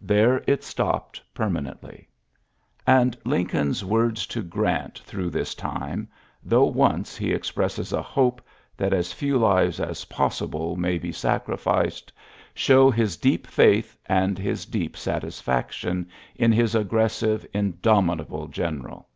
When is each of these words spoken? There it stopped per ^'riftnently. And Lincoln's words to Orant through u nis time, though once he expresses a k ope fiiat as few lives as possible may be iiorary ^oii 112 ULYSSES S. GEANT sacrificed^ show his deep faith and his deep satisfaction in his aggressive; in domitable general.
There 0.00 0.42
it 0.46 0.64
stopped 0.64 1.20
per 1.34 1.44
^'riftnently. 1.44 2.06
And 2.86 3.18
Lincoln's 3.26 3.84
words 3.84 4.26
to 4.28 4.42
Orant 4.42 5.00
through 5.00 5.24
u 5.28 5.30
nis 5.32 5.54
time, 5.54 6.08
though 6.42 6.64
once 6.64 7.18
he 7.18 7.32
expresses 7.34 7.92
a 7.92 8.02
k 8.02 8.08
ope 8.16 8.40
fiiat 8.78 8.94
as 8.94 9.12
few 9.12 9.36
lives 9.36 9.80
as 9.80 10.06
possible 10.06 10.74
may 10.76 10.96
be 10.96 11.10
iiorary 11.10 11.38
^oii 11.38 11.48
112 11.66 11.76
ULYSSES 11.76 11.96
S. 12.02 12.02
GEANT 12.02 12.14
sacrificed^ 12.54 12.60
show 12.62 12.90
his 12.90 13.16
deep 13.18 13.46
faith 13.46 13.98
and 14.06 14.38
his 14.38 14.64
deep 14.64 14.96
satisfaction 14.96 16.08
in 16.34 16.50
his 16.50 16.74
aggressive; 16.74 17.44
in 17.52 17.74
domitable 17.82 18.48
general. 18.50 19.06